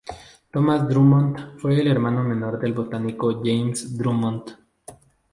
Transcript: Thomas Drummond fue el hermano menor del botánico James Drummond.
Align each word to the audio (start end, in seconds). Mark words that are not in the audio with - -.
Thomas 0.51 0.87
Drummond 0.89 1.59
fue 1.59 1.79
el 1.79 1.85
hermano 1.85 2.23
menor 2.23 2.57
del 2.57 2.73
botánico 2.73 3.39
James 3.43 3.95
Drummond. 3.99 4.57